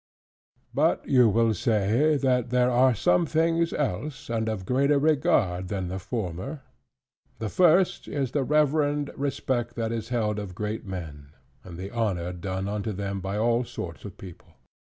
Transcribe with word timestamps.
But 0.73 1.07
you 1.07 1.29
will 1.29 1.53
say, 1.53 2.17
that 2.17 2.49
there 2.49 2.71
are 2.71 2.95
some 2.95 3.27
things 3.27 3.71
else, 3.71 4.31
and 4.31 4.49
of 4.49 4.65
greater 4.65 4.97
regard 4.97 5.67
than 5.67 5.89
the 5.89 5.99
former. 5.99 6.61
The 7.37 7.49
first 7.49 8.07
is 8.07 8.31
the 8.31 8.43
reverend 8.43 9.11
respect 9.15 9.75
that 9.75 9.91
is 9.91 10.09
held 10.09 10.39
of 10.39 10.55
great 10.55 10.87
men, 10.87 11.33
and 11.63 11.77
the 11.77 11.91
honor 11.91 12.33
done 12.33 12.67
unto 12.67 12.91
them 12.93 13.19
by 13.19 13.37
all 13.37 13.63
sorts 13.63 14.03
of 14.03 14.17
people. 14.17 14.47